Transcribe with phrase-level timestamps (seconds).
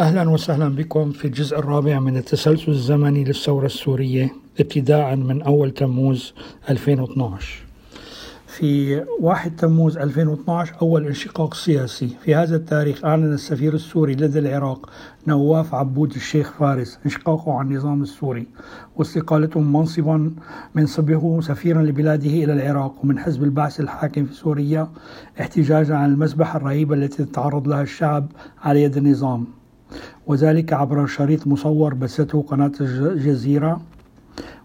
[0.00, 6.34] أهلا وسهلا بكم في الجزء الرابع من التسلسل الزمني للثورة السورية ابتداء من أول تموز
[6.70, 7.64] 2012
[8.46, 12.08] في 1 تموز 2012 أول انشقاق سياسي.
[12.24, 14.90] في هذا التاريخ أعلن السفير السوري لدى العراق
[15.26, 18.46] نواف عبود الشيخ فارس انشقاقه عن النظام السوري
[18.96, 20.30] واستقالته منصبا
[20.74, 24.88] منصبه سفيرا لبلاده إلى العراق ومن حزب البعث الحاكم في سوريا
[25.40, 28.32] احتجاجا عن المذبحة الرهيبة التي تتعرض لها الشعب
[28.62, 29.46] على يد النظام.
[30.26, 33.80] وذلك عبر شريط مصور بثته قناة الجزيرة.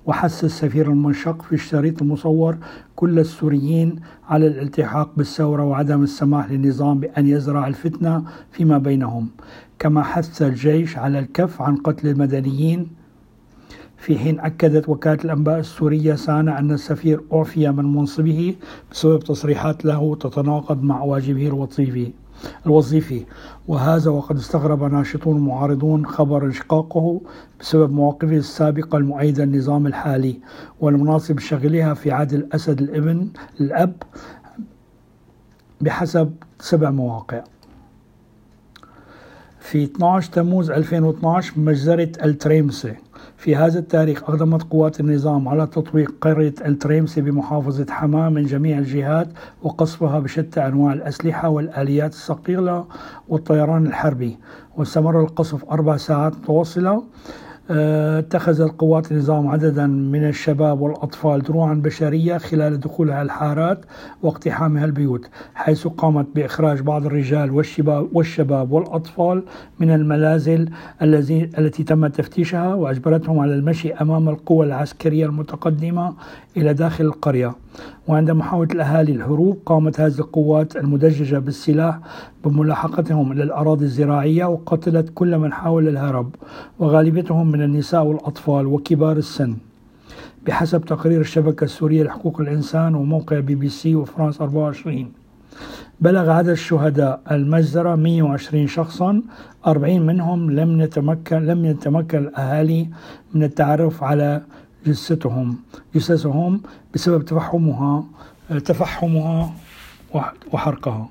[0.06, 2.58] وحث السفير المنشق في الشريط المصور
[2.96, 3.96] كل السوريين
[4.30, 9.28] على الالتحاق بالثورة وعدم السماح للنظام بأن يزرع الفتنة فيما بينهم.
[9.80, 12.88] كما حث الجيش على الكف عن قتل المدنيين.
[13.98, 18.56] في حين أكدت وكالة الأنباء السورية سانا أن السفير أعفي من منصبه
[18.92, 22.12] بسبب تصريحات له تتناقض مع واجبه الوظيفي
[22.66, 23.26] الوظيفي.
[23.68, 27.22] وهذا وقد استغرب ناشطون معارضون خبر انشقاقه
[27.60, 30.40] بسبب مواقفه السابقة المؤيدة للنظام الحالي
[30.80, 33.28] والمناصب شغلها في عهد الأسد الابن
[33.62, 33.94] الأب
[35.82, 37.44] بحسب سبع مواقع.
[39.60, 42.96] في 12 تموز 2012 مجزرة التريمسي.
[43.40, 49.28] في هذا التاريخ أقدمت قوات النظام على تطويق قرية التريمسي بمحافظة حماة من جميع الجهات
[49.64, 52.86] وقصفها بشتى أنواع الأسلحة والآليات الثقيلة
[53.30, 54.38] والطيران الحربي.
[54.78, 57.04] واستمر القصف أربع ساعات متواصلة
[57.72, 63.86] اتخذت قوات النظام عددا من الشباب والأطفال دروعا بشرية خلال دخولها الحارات
[64.24, 69.44] واقتحامها البيوت حيث قامت بإخراج بعض الرجال والشباب, والشباب والأطفال
[69.80, 70.70] من المنازل
[71.02, 76.14] التي تم تفتيشها وأجبرتهم على المشي أمام القوى العسكرية المتقدمة
[76.58, 77.56] إلى داخل القرية.
[78.08, 82.00] وعند محاولة الأهالي الهروب قامت هذه القوات المدججة بالسلاح
[82.46, 86.36] بملاحقتهم إلى الأراضي الزراعية وقتلت كل من حاول الهرب
[86.80, 89.56] وغالبيتهم من النساء والأطفال وكبار السن.
[90.46, 95.12] بحسب تقرير الشبكة السورية لحقوق الإنسان وموقع بي بي سي وفرانس 24
[96.02, 99.22] بلغ عدد الشهداء المجزرة 120 شخصا
[99.68, 102.88] 40 منهم لم يتمكن لم يتمكن الأهالي
[103.34, 104.42] من التعرف على
[104.86, 105.58] جثتهم
[105.96, 106.62] جثثهم
[106.94, 108.04] بسبب تفحمها
[108.66, 109.54] تفحمها
[110.54, 111.10] وحرقها.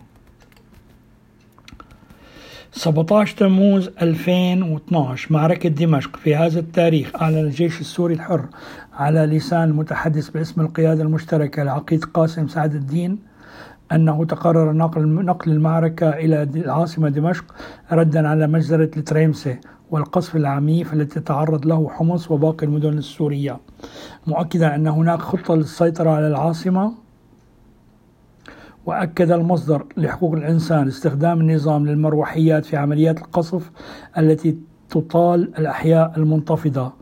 [2.72, 8.44] 17 تموز 2012 معركة دمشق في هذا التاريخ أعلن الجيش السوري الحر
[8.92, 13.18] على لسان المتحدث باسم القيادة المشتركة العقيد قاسم سعد الدين
[13.92, 17.44] أنه تقرر نقل نقل المعركة إلى العاصمة دمشق
[17.92, 23.60] ردا على مجزرة التريمسي والقصف العنيف التي تعرض له حمص وباقي المدن السورية.
[24.26, 27.07] مؤكدا أن هناك خطة للسيطرة على العاصمة.
[28.88, 33.70] وأكد المصدر لحقوق الإنسان استخدام النظام للمروحيات في عمليات القصف
[34.18, 34.56] التي
[34.90, 36.92] تطال الأحياء المنتفضة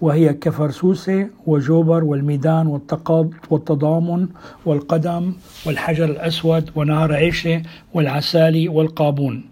[0.00, 4.28] وهي كفرسوسة وجوبر والميدان والتقاض والتضامن
[4.64, 5.32] والقدم
[5.66, 7.62] والحجر الأسود ونهر عيشة
[7.94, 9.44] والعسالي والقابون.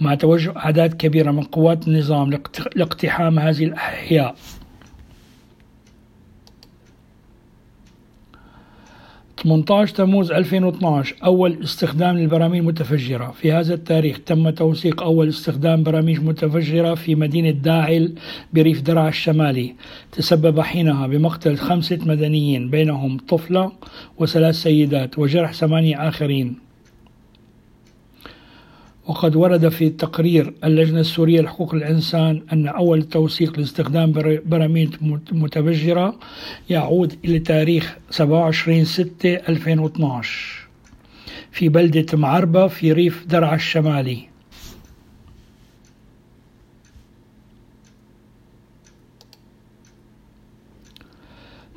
[0.00, 2.30] مع توجه أعداد كبيرة من قوات النظام
[2.76, 4.34] لاقتحام هذه الأحياء.
[9.44, 13.34] 18 تموز 2012 أول استخدام للبراميل المتفجرة.
[13.40, 18.14] في هذا التاريخ تم توثيق أول استخدام براميل متفجرة في مدينة داعل
[18.52, 19.74] بريف درعا الشمالي.
[20.12, 23.72] تسبب حينها بمقتل خمسة مدنيين بينهم طفلة
[24.18, 26.63] وثلاث سيدات وجرح ثمانية آخرين.
[29.06, 34.12] وقد ورد في تقرير اللجنة السورية لحقوق الإنسان أن أول توثيق لاستخدام
[34.46, 34.96] براميل
[35.32, 36.18] متفجرة
[36.70, 40.68] يعود إلى تاريخ 27 6 2012
[41.52, 44.33] في بلدة معربة في ريف درعا الشمالي.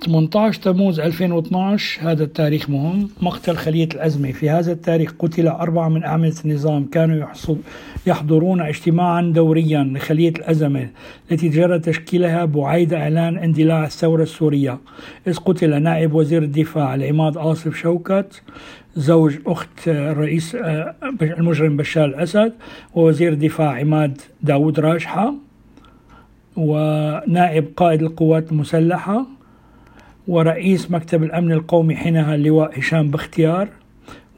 [0.07, 3.09] 18 تموز 2012 هذا التاريخ مهم.
[3.21, 4.31] مقتل خلية الأزمة.
[4.31, 6.85] في هذا التاريخ قتل أربعة من أعمدة النظام.
[6.85, 7.27] كانوا
[8.07, 10.89] يحضرون اجتماعا دوريا لخلية الأزمة
[11.31, 14.77] التي جرى تشكيلها بعيد إعلان اندلاع الثورة السورية.
[15.27, 18.41] إذ قتل نائب وزير الدفاع العماد آصف شوكت
[18.95, 22.53] زوج أخت الرئيس آه، المجرم بشار الأسد
[22.95, 25.33] ووزير الدفاع عماد داود راجحة
[26.57, 29.36] ونائب قائد القوات المسلحة
[30.27, 33.67] ورئيس مكتب الأمن القومي حينها اللواء هشام بختيار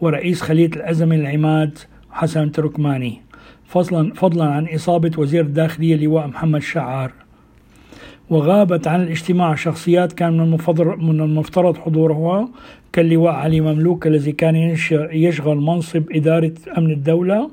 [0.02, 1.78] ورئيس خلية الأزمة العماد
[2.12, 3.22] حسن تركماني.
[3.66, 7.12] فضلا, فضلا عن إصابة وزير الداخلية اللواء محمد شعار.
[8.30, 10.58] وغابت عن الاجتماع شخصيات كان من
[11.00, 12.50] من المفترض حضورها
[12.94, 14.56] كاللواء علي مملوك الذي كان
[15.12, 17.50] يشغل منصب إدارة أمن الدولة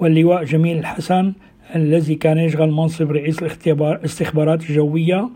[0.00, 1.32] واللواء جميل الحسن
[1.76, 5.28] الذي كان يشغل منصب رئيس الاستخبارات الجوية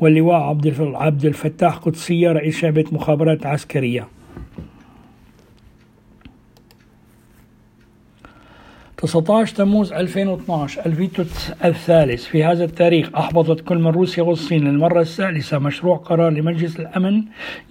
[0.00, 0.56] واللواء
[0.96, 4.17] عبد الفتاح قدسية رئيس شعبة مخابرات عسكرية.
[9.02, 11.24] 19 تموز 2012 الفيتو
[11.64, 12.24] الثالث.
[12.24, 17.22] في هذا التاريخ أحبطت كل من روسيا والصين للمرة الثالثة مشروع قرار لمجلس الأمن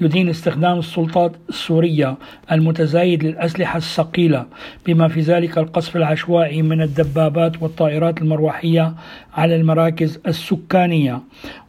[0.02, 2.18] يدين استخدام السلطات السورية
[2.52, 4.46] المتزايد للأسلحة الثقيلة
[4.86, 8.94] بما في ذلك القصف العشوائي من الدبابات والطائرات المروحية
[9.34, 11.22] على المراكز السكانية.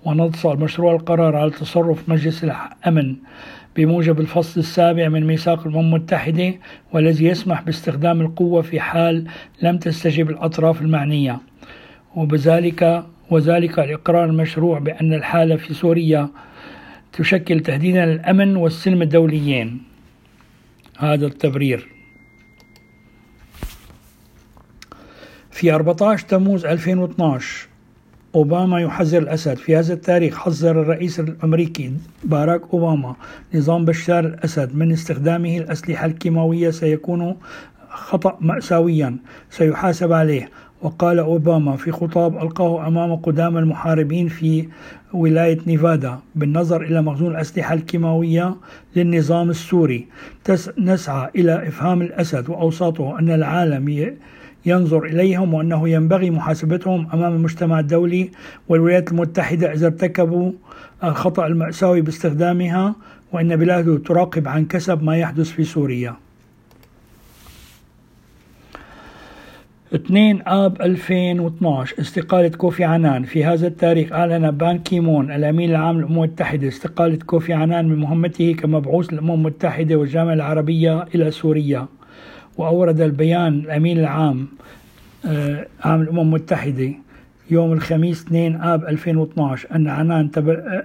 [0.05, 3.17] ونص مشروع القرار على تصرف مجلس الأمن.
[3.79, 6.55] بموجب الفصل السابع من ميثاق الأمم المتحدة
[6.93, 9.27] والذي يسمح باستخدام القوة في حال
[9.63, 11.41] لم تستجب الأطراف المعنية.
[12.17, 16.29] وبذلك وذلك الإقرار المشروع بأن الحالة في سوريا
[17.13, 19.83] تشكل تهديدا للأمن والسلم الدوليين.
[20.99, 21.89] هذا التبرير.
[25.51, 27.68] في 14 تموز 2012
[28.35, 29.57] أوباما يحذر الأسد.
[29.57, 31.93] في هذا التاريخ حذر الرئيس الأمريكي
[32.25, 33.17] باراك أوباما
[33.55, 34.77] نظام بشار الأسد.
[34.77, 37.37] من استخدامه الأسلحة الكيماوية سيكون
[37.91, 39.17] خطأ مأساويا
[39.51, 40.51] سيحاسب عليه.
[40.83, 44.69] وقال أوباما في خطاب ألقاه أمام قدام المحاربين في
[45.13, 48.57] ولاية نيفادا بالنظر إلى مخزون الأسلحة الكيماوية
[48.97, 50.07] للنظام السوري.
[50.79, 54.17] نسعى إلى إفهام الأسد وأوساطه أن العالم
[54.67, 58.31] ينظر إليهم وأنه ينبغي محاسبتهم أمام المجتمع الدولي
[58.69, 60.53] والولايات المتحدة إذا ارتكبوا
[61.05, 62.95] الخطأ المأساوي باستخدامها
[63.33, 66.15] وأن بلاده تراقب عن كثب ما يحدث في سوريا.
[69.95, 73.25] 2 آب 2012 استقالة كوفي عنان.
[73.25, 77.97] في هذا التاريخ أعلن بان كي مون الأمين العام للأمم المتحدة استقالة كوفي عنان من
[77.99, 81.87] مهمته كمبعوث للأمم المتحدة والجامعة العربية إلى سوريا.
[82.59, 84.49] وأورد البيان الأمين العام
[85.27, 86.93] آه، عام الأمم المتحدة
[87.51, 90.31] يوم الخميس 2 آب 2012 أن عنان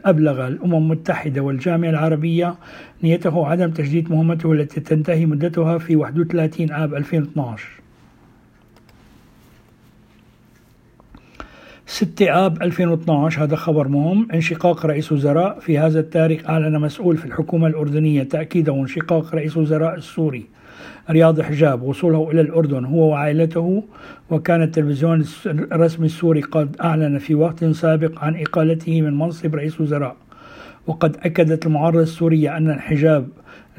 [0.06, 2.56] أبلغ الأمم المتحدة والجامعة العربية
[3.04, 7.68] نيته عدم تجديد مهمته التي تنتهي مدتها في 31 آب 2012
[11.86, 14.28] 6 آب 2012 هذا خبر مهم.
[14.34, 19.96] انشقاق رئيس وزراء في هذا التاريخ أعلن مسؤول في الحكومة الأردنية تأكيده انشقاق رئيس وزراء
[19.96, 20.46] السوري.
[21.10, 23.84] رياض حجاب وصوله إلى الأردن هو وعائلته
[24.30, 30.16] وكان التلفزيون الرسمي السوري قد أعلن في وقت سابق عن إقالته من منصب رئيس وزراء.
[30.88, 33.28] وقد أكدت المعارضة السورية أن الحجاب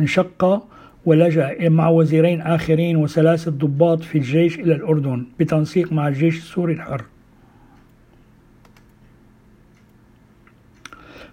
[0.00, 0.62] انشق
[1.04, 7.04] ولجأ مع وزيرين آخرين وثلاثة ضباط في الجيش إلى الأردن بتنسيق مع الجيش السوري الحر.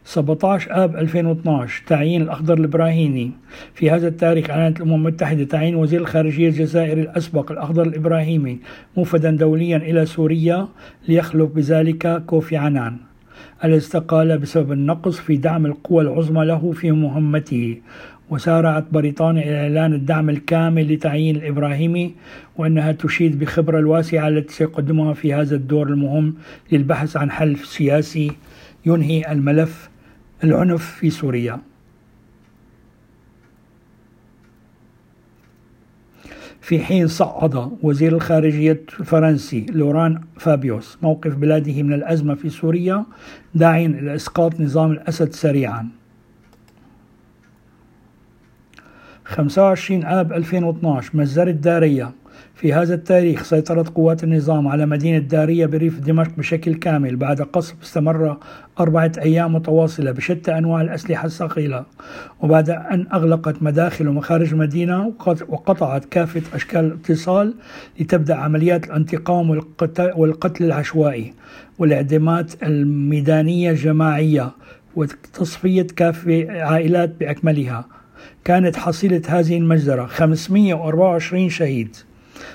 [0.05, 3.31] 17 آب 2012 تعيين الأخضر الإبراهيمي.
[3.73, 8.59] في هذا التاريخ أعلنت الأمم المتحدة تعيين وزير الخارجية الجزائري الأسبق الأخضر الإبراهيمي
[8.97, 10.67] موفدا دوليا إلى سوريا
[11.07, 12.97] ليخلف بذلك كوفي عنان
[13.63, 17.77] الذي استقال بسبب النقص في دعم القوى العظمى له في مهمته.
[18.29, 22.13] وسارعت بريطانيا إلى إعلان الدعم الكامل لتعيين الإبراهيمي
[22.57, 26.33] وأنها تشيد بخبرة الواسعة التي سيقدمها في هذا الدور المهم
[26.71, 28.31] للبحث عن حل سياسي
[28.85, 29.90] ينهي الملف
[30.43, 31.59] العنف في سوريا.
[36.61, 43.05] في حين صعد وزير الخارجية الفرنسي لوران فابيوس موقف بلاده من الأزمة في سوريا
[43.55, 45.89] داعيا إلى إسقاط نظام الأسد سريعا.
[49.31, 52.11] 25 آب 2012 مجزرة دارية
[52.55, 57.75] في هذا التاريخ سيطرت قوات النظام على مدينة دارية بريف دمشق بشكل كامل بعد قصف
[57.83, 58.37] استمر
[58.79, 61.85] أربعة أيام متواصلة بشتى أنواع الأسلحة الثقيلة
[62.41, 65.13] وبعد أن أغلقت مداخل ومخارج المدينة
[65.47, 67.53] وقطعت كافة أشكال الاتصال
[67.99, 69.49] لتبدأ عمليات الانتقام
[70.15, 71.33] والقتل العشوائي
[71.79, 74.51] والإعدامات الميدانية الجماعية
[74.95, 78.00] وتصفية كافة عائلات بأكملها.
[78.43, 80.05] كانت حصيلة هذه المجزرة.
[80.05, 81.95] 524 شهيد.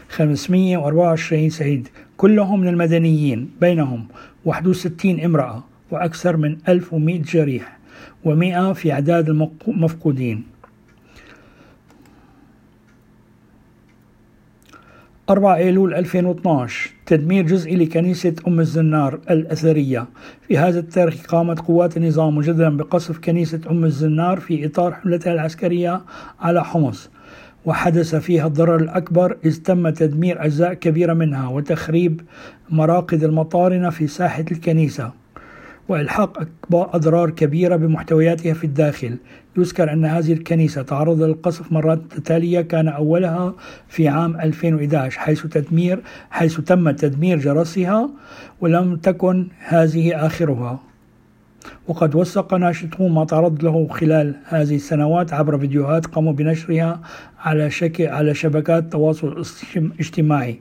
[0.08, 1.88] 524 شهيد.
[2.16, 3.50] كلهم من المدنيين.
[3.60, 4.06] بينهم
[4.44, 7.78] 61 امرأة وأكثر من 1100 جريح
[8.24, 9.28] و100 في أعداد
[9.68, 10.42] المفقودين.
[15.30, 20.06] 4 أيلول 2012 تدمير جزئي لكنيسة أم الزنار الأثرية.
[20.48, 26.00] في هذا التاريخ قامت قوات النظام مجددا بقصف كنيسة أم الزنار في إطار حملتها العسكرية
[26.40, 27.10] على حمص
[27.64, 32.20] وحدث فيها الضرر الأكبر إذ تم تدمير أجزاء كبيرة منها وتخريب
[32.70, 35.12] مراقد المطارنة في ساحة الكنيسة.
[35.88, 39.16] وإلحاق أضرار كبيرة بمحتوياتها في الداخل.
[39.56, 43.54] يذكر أن هذه الكنيسة تعرض للقصف مرات تتالية كان أولها
[43.88, 48.10] في عام 2011 حيث تدمير حيث تم تدمير جرسها
[48.60, 50.80] ولم تكن هذه آخرها.
[51.88, 57.00] وقد وثق ناشطون ما تعرض له خلال هذه السنوات عبر فيديوهات قاموا بنشرها
[57.38, 59.44] على شكل على شبكات التواصل
[59.76, 60.60] الاجتماعي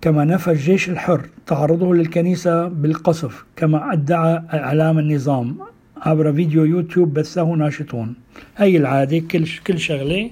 [0.00, 5.56] كما نفى الجيش الحر تعرضه للكنيسة بالقصف كما أدعى إعلام النظام
[5.96, 8.14] عبر فيديو يوتيوب بثه ناشطون.
[8.56, 10.30] هي العادة كل كل شغلة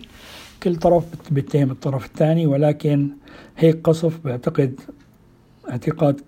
[0.62, 3.08] كل طرف بيتهم الطرف الثاني ولكن
[3.58, 4.80] هيك قصف بعتقد
[5.70, 6.20] اعتقاد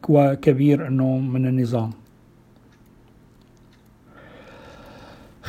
[0.42, 1.90] كبير إنه من النظام.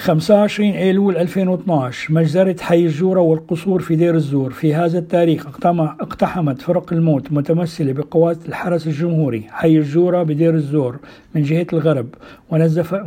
[0.01, 4.51] 25 أيلول 2012 مجزرة حي الجورة والقصور في دير الزور.
[4.51, 10.99] في هذا التاريخ اقتحمت فرق الموت متمثلة بقوات الحرس الجمهوري حي الجورة بدير الزور
[11.35, 12.07] من جهة الغرب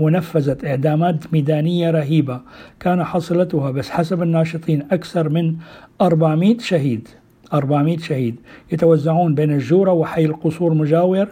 [0.00, 2.40] ونفذت إعدامات ميدانية رهيبة
[2.80, 5.54] كان حصلتها بس حسب الناشطين أكثر من
[6.00, 7.08] 400 شهيد.
[7.54, 8.36] 400 شهيد
[8.72, 11.28] يتوزعون بين الجورة وحي القصور مجاور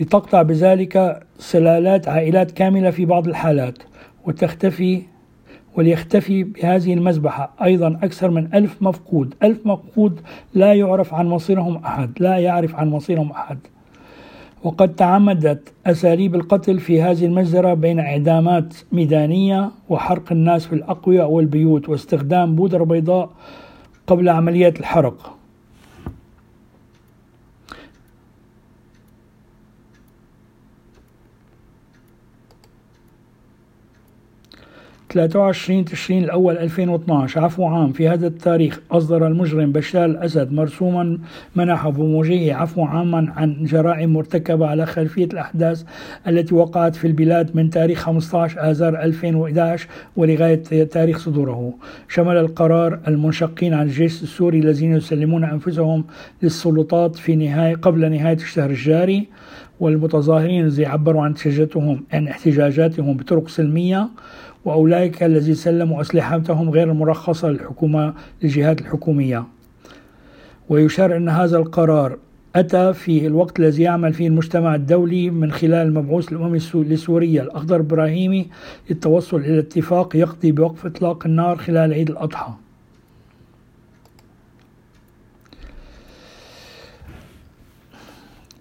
[0.00, 3.78] لتقطع بذلك سلالات عائلات كاملة في بعض الحالات.
[4.26, 5.02] وتختفي
[5.76, 7.54] وليختفي بهذه المذبحة.
[7.62, 9.34] أيضا أكثر من ألف مفقود.
[9.42, 10.20] ألف مفقود
[10.54, 12.10] لا يعرف عن مصيرهم أحد.
[12.20, 13.58] لا يعرف عن مصيرهم أحد.
[14.64, 21.88] وقد تعمدت أساليب القتل في هذه المجزرة بين إعدامات ميدانية وحرق الناس في الأقوية والبيوت
[21.88, 23.30] واستخدام بودرة بيضاء
[24.06, 25.41] قبل عمليات الحرق.
[35.12, 37.92] 23 تشرين الأول 2012 عفو عام.
[37.92, 41.18] في هذا التاريخ أصدر المجرم بشار الأسد مرسوما
[41.56, 45.84] منحه بموجهه عفو عاما عن جرائم مرتكبة على خلفية الأحداث
[46.28, 51.74] التي وقعت في البلاد من تاريخ 15 آذار 2011 ولغاية تاريخ صدوره.
[52.08, 56.04] شمل القرار المنشقين عن الجيش السوري الذين يسلمون أنفسهم
[56.42, 59.28] للسلطات في نهاية قبل نهاية الشهر الجاري
[59.80, 64.08] والمتظاهرين الذي عبروا عن احتجاجاتهم عن احتجاجاتهم بطرق سلمية
[64.64, 69.44] وأولئك الذين سلموا أسلحتهم غير المرخصة للحكومة للجهات الحكومية.
[70.68, 72.18] ويشار أن هذا القرار
[72.56, 78.46] أتى في الوقت الذي يعمل فيه المجتمع الدولي من خلال المبعوث الأممي لسوريا الأخضر إبراهيمي
[78.90, 82.52] للتوصل إلى اتفاق يقضي بوقف إطلاق النار خلال عيد الأضحى.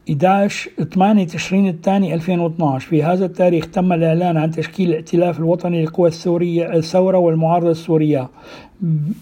[0.10, 6.10] 11 8 تشرين الثاني 2012 في هذا التاريخ تم الإعلان عن تشكيل الائتلاف الوطني للقوى
[6.10, 8.30] السورية الثورة والمعارضة السورية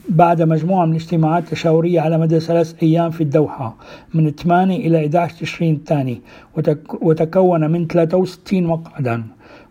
[0.10, 3.76] بعد مجموعة من الاجتماعات التشاورية على مدى ثلاث أيام في الدوحة
[4.14, 6.22] من 8 إلى 11 تشرين الثاني
[7.02, 9.24] وتكون من 63 مقعدا.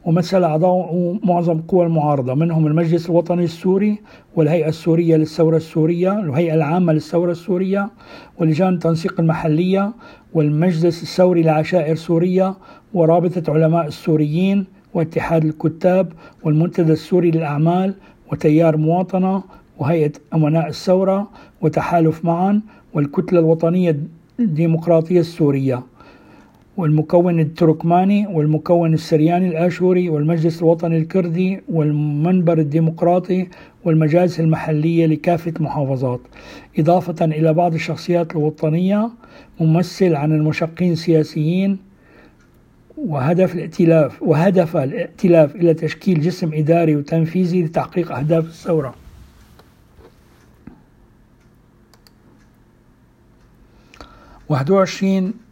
[0.08, 3.98] ومثل أعضاء معظم قوى المعارضة منهم المجلس الوطني السوري
[4.36, 7.90] والهيئة السورية للثورة السورية الهيئة العامة للثورة السورية
[8.38, 9.92] ولجان التنسيق المحلية
[10.34, 12.54] والمجلس الثوري لعشائر سوريا
[12.94, 16.12] ورابطة علماء السوريين واتحاد الكتاب
[16.44, 17.94] والمنتدى السوري للأعمال
[18.32, 19.42] وتيار مواطنة
[19.78, 21.28] وهيئة أمناء الثورة
[21.60, 22.60] وتحالف معا
[22.94, 24.00] والكتلة الوطنية
[24.40, 25.82] الديمقراطية السورية.
[26.78, 33.48] والمكون التركماني والمكون السرياني الآشوري والمجلس الوطني الكردي والمنبر الديمقراطي
[33.84, 36.20] والمجالس المحلية لكافة المحافظات
[36.78, 39.10] إضافة إلى بعض الشخصيات الوطنية
[39.60, 41.78] ممثل عن المشقين السياسيين
[42.96, 48.94] وهدف الائتلاف وهدف الائتلاف إلى تشكيل جسم إداري وتنفيذي لتحقيق أهداف الثورة.
[54.48, 55.47] واحد وعشرين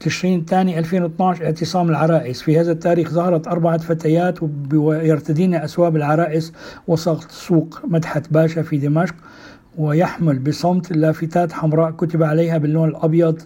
[0.00, 2.42] تشرين الثاني 2012 اعتصام العرائس.
[2.42, 4.38] في هذا التاريخ ظهرت أربعة فتيات
[4.74, 6.52] ويرتدين أسواب العرائس
[6.86, 9.14] وسط سوق مدحت باشا في دمشق
[9.78, 13.42] ويحمل بصمت لافتات حمراء كتب عليها باللون الأبيض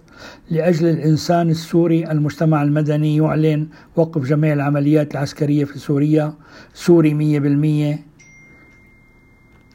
[0.50, 3.16] لأجل الإنسان السوري المجتمع المدني.
[3.16, 6.34] يعلن وقف جميع العمليات العسكرية في سوريا.
[6.74, 7.98] سوري مية بالمية.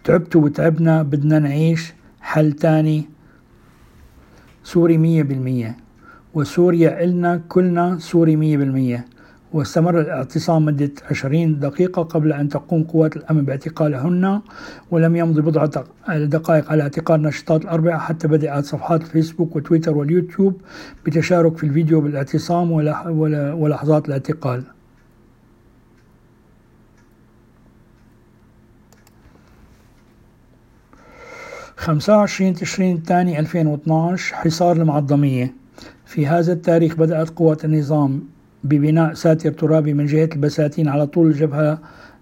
[0.03, 3.09] تعبتوا وتعبنا بدنا نعيش حل تاني.
[4.63, 5.84] سوري مية بالمية.
[6.35, 9.05] وسوريا إلنا كلنا سوري مية بالمية.
[9.53, 14.41] واستمر الاعتصام مدة 20 دقيقة قبل أن تقوم قوات الأمن باعتقالهن
[14.91, 20.61] ولم يمضي بضعة دقائق على اعتقال نشطات الأربعة حتى بدأت صفحات الفيسبوك وتويتر واليوتيوب
[21.05, 22.71] بتشارك في الفيديو بالاعتصام
[23.61, 24.63] ولحظات الاعتقال.
[31.77, 35.64] خمسة وعشرين تشرين الثاني 2012 حصار المعظمية.
[36.05, 38.23] في هذا التاريخ بدأت قوات النظام
[38.63, 41.79] ببناء ساتر ترابي من جهة البساتين على طول الجبهة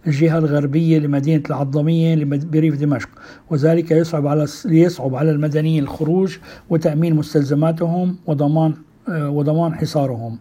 [0.07, 3.09] الجهة الغربية لمدينة العظمية بريف دمشق.
[3.49, 6.37] وذلك يصعب على يصعب على المدنيين الخروج
[6.69, 8.73] وتأمين مستلزماتهم وضمان
[9.09, 10.37] آه، وضمان حصارهم.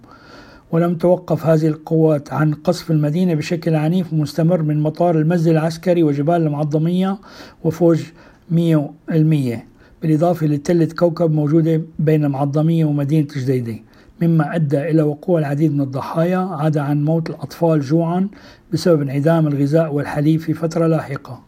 [0.73, 6.35] ولم توقف هذه القوات عن قصف المدينة بشكل عنيف ومستمر من مطار المسجد العسكري وجبال
[6.35, 7.19] المعظمية
[7.65, 8.03] وفوج
[8.51, 9.72] مية المية.
[10.03, 13.79] بالإضافة لتلة كوكب موجودة بين المعظمية ومدينة جديدة
[14.23, 18.29] مما أدى إلى وقوع العديد من الضحايا عدا عن موت الأطفال جوعا
[18.73, 21.43] بسبب انعدام الغذاء والحليب في فترة لاحقة.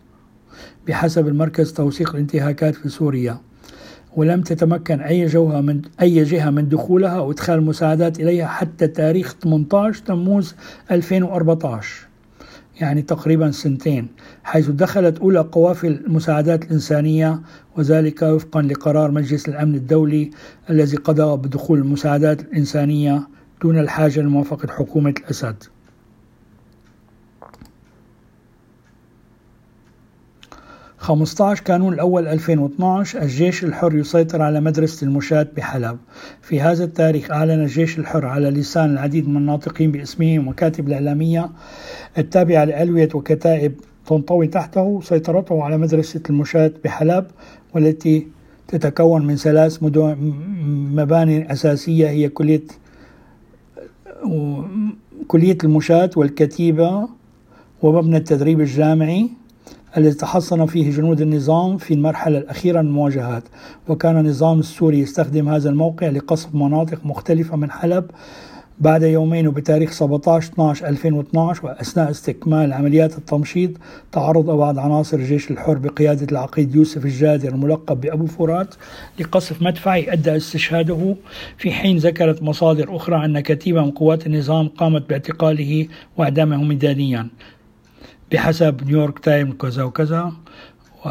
[0.88, 3.38] بحسب المركز توثيق الانتهاكات في سوريا
[4.16, 10.04] ولم تتمكن أي جهة من أي جهة من دخولها وإدخال المساعدات إليها حتى تاريخ 18
[10.04, 10.54] تموز
[10.90, 12.06] 2014
[12.80, 14.08] يعني تقريبا سنتين
[14.44, 17.40] حيث دخلت أولى قوافل المساعدات الإنسانية
[17.76, 20.30] وذلك وفقا لقرار مجلس الأمن الدولي
[20.70, 23.28] الذي قضى بدخول المساعدات الإنسانية
[23.62, 25.56] دون الحاجة لموافقة حكومة الأسد.
[31.04, 35.98] 15 كانون الأول 2012 الجيش الحر يسيطر على مدرسة المشاة بحلب.
[36.42, 41.50] في هذا التاريخ أعلن الجيش الحر على لسان العديد من الناطقين باسمه ومكاتب الإعلامية
[42.18, 43.74] التابعة لألوية وكتائب
[44.06, 47.26] تنطوي تحته سيطرته على مدرسة المشاة بحلب
[47.74, 48.26] والتي
[48.68, 52.62] تتكون من ثلاث مباني أساسية هي كلية
[55.28, 57.08] كلية المشاة والكتيبة
[57.82, 59.43] ومبنى التدريب الجامعي.
[59.96, 63.42] الذي تحصن فيه جنود النظام في المرحلة الأخيرة من المواجهات.
[63.88, 68.04] وكان النظام السوري يستخدم هذا الموقع لقصف مناطق مختلفة من حلب
[68.78, 73.70] بعد يومين وبتاريخ 17 12 2012 وأثناء استكمال عمليات التمشيط
[74.12, 78.74] تعرض بعض عناصر الجيش الحر بقيادة العقيد يوسف الجادر الملقب بأبو فرات
[79.20, 81.16] لقصف مدفعي ادى استشهاده
[81.58, 87.28] في حين ذكرت مصادر أخرى أن كتيبة من قوات النظام قامت باعتقاله وأعدامه ميدانيا.
[88.32, 90.32] بحسب نيويورك تايم كذا وكذا
[91.04, 91.08] و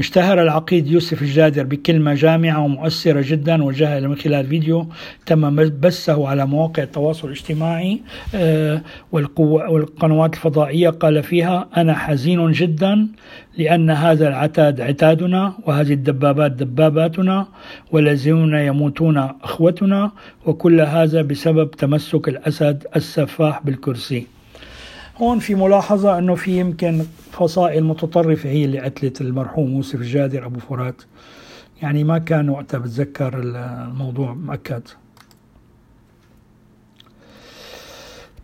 [0.00, 4.86] اشتهر العقيد يوسف الجادر بكلمة جامعة ومؤثرة جدا وجاء من خلال فيديو
[5.26, 8.00] تم بثه على مواقع التواصل الاجتماعي
[8.34, 10.90] آه، والقنوات الفضائية.
[10.90, 13.08] قال فيها أنا حزين جدا
[13.58, 17.46] لأن هذا العتاد عتادنا وهذه الدبابات دباباتنا
[17.92, 20.12] والذين يموتون أخوتنا
[20.46, 24.39] وكل هذا بسبب تمسك الأسد السفاح بالكرسي.
[25.20, 27.02] هون في ملاحظة أنه في يمكن
[27.32, 31.02] فصائل متطرفة هي اللي قتلت المرحوم يوسف الجادر أبو فرات.
[31.82, 34.82] يعني ما كان وقتها بتذكر الموضوع مؤكد.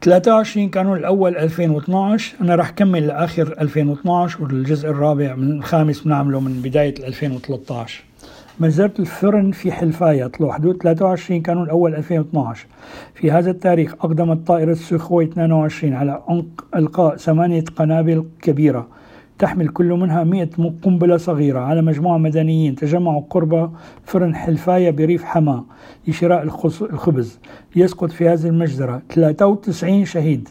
[0.02, 6.62] 23 كانون الأول 2012 أنا رح كمل لآخر 2012 والجزء الرابع من الخامس بنعمله من
[6.62, 8.04] بداية 2013
[8.60, 10.26] مجزرة الفرن في حلفاية.
[10.26, 12.66] طلوع حدود 23 كانون الأول 2012
[13.14, 18.88] في هذا التاريخ أقدمت طائرة سخوي 22 على عمق إلقاء ثمانية قنابل كبيرة.
[19.38, 20.48] تحمل كل منها 100
[20.82, 21.58] قنبلة صغيرة.
[21.58, 23.72] على مجموعة مدنيين تجمعوا قرب
[24.04, 25.64] فرن حلفاية بريف حماة
[26.08, 27.38] لشراء الخبز.
[27.76, 30.48] يسقط في هذه المجزرة 93 شهيد.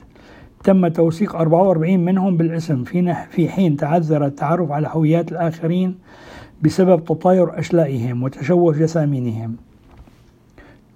[0.63, 2.84] تم توثيق 44 منهم بالاسم.
[2.84, 5.96] في في حين تعذر التعرف على هويات الآخرين
[6.62, 9.56] بسبب تطاير أشلائهم وتشوه جسامينهم.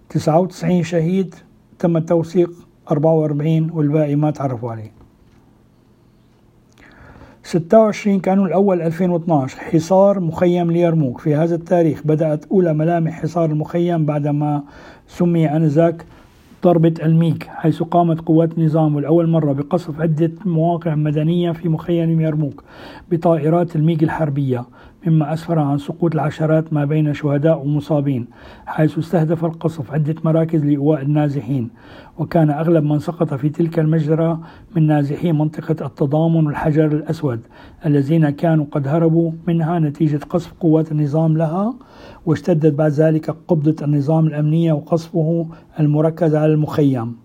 [0.09, 1.35] 99 شهيد
[1.79, 2.51] تم التوثيق
[2.91, 4.91] 44 والباقي ما تعرفوا عليه.
[7.43, 11.19] 26 كانون الأول 2012 حصار مخيم ليرموك.
[11.19, 14.63] في هذا التاريخ بدأت أولى ملامح حصار المخيم بعدما
[15.07, 16.05] سمي آنذاك
[16.63, 22.63] ضربة الميك حيث قامت قوات النظام والأول مرة بقصف عدة مواقع مدنية في مخيم يرموك
[23.11, 24.65] بطائرات الميك الحربية.
[25.07, 28.27] مما أسفر عن سقوط العشرات ما بين شهداء ومصابين
[28.65, 31.69] حيث استهدف القصف عدة مراكز لإيواء النازحين
[32.17, 34.39] وكان أغلب من سقط في تلك المجزرة
[34.75, 37.39] من نازحي منطقة التضامن والحجر الأسود
[37.85, 41.73] الذين كانوا قد هربوا منها نتيجة قصف قوات النظام لها
[42.25, 45.47] واشتدت بعد ذلك قبضة النظام الأمنية وقصفه
[45.79, 47.15] المركز على المخيم.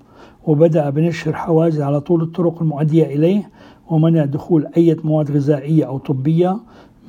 [0.47, 3.51] وبدأ بنشر حواجز على طول الطرق المؤدية إليه
[3.91, 6.57] ومنع دخول أي مواد غذائية أو طبية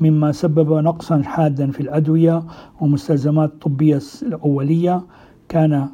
[0.01, 2.43] مما سبب نقصا حادا في الأدوية
[2.81, 5.01] ومستلزمات الطبية الأولية
[5.49, 5.89] كان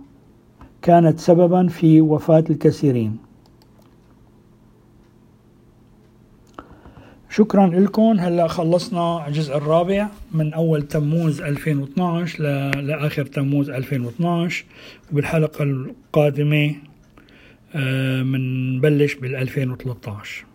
[0.81, 3.17] كانت سببا في وفاة الكثيرين.
[7.29, 8.19] شكرا لكم.
[8.19, 12.43] هلأ خلصنا الجزء الرابع من أول تموز 2012
[12.81, 14.65] لآخر تموز 2012
[15.11, 16.75] وبالحلقة القادمة
[17.75, 20.45] آه، بنبلش بال 2013